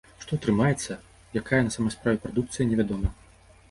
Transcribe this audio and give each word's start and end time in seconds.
Што 0.21 0.31
атрымаецца, 0.39 0.97
якая 1.43 1.61
на 1.69 1.77
самай 1.79 1.97
справе 1.99 2.17
прадукцыя, 2.25 2.71
невядома. 2.75 3.19